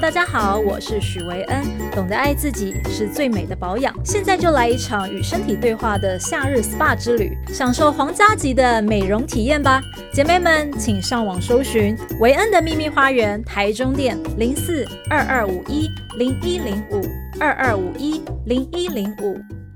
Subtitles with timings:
[0.00, 9.82] 大家好我是许维恩懂得爱自己是最美的保养现在就来一场与身体对话的夏日 spa 之旅享受皇家级的美容体验吧。
[10.12, 17.02] 姐妹们请上网搜寻维恩的秘密花园台中店零四二二五一零一零五
[17.40, 19.57] 二二五一零一零五。